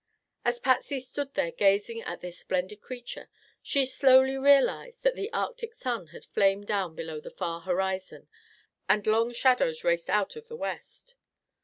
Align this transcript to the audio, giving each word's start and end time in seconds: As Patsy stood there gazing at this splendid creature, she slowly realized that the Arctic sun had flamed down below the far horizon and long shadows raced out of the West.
As 0.43 0.59
Patsy 0.59 0.99
stood 0.99 1.35
there 1.35 1.51
gazing 1.51 2.01
at 2.01 2.21
this 2.21 2.39
splendid 2.39 2.81
creature, 2.81 3.29
she 3.61 3.85
slowly 3.85 4.35
realized 4.35 5.03
that 5.03 5.13
the 5.15 5.31
Arctic 5.31 5.75
sun 5.75 6.07
had 6.07 6.25
flamed 6.25 6.65
down 6.65 6.95
below 6.95 7.19
the 7.19 7.29
far 7.29 7.61
horizon 7.61 8.27
and 8.89 9.05
long 9.05 9.31
shadows 9.31 9.83
raced 9.83 10.09
out 10.09 10.35
of 10.35 10.47
the 10.47 10.57
West. 10.57 11.13